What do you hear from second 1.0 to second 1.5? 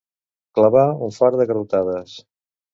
un fart de